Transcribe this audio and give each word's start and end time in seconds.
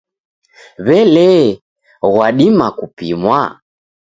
W'elee, 0.85 1.47
ghadima 2.13 2.65
kupimwa? 2.77 3.41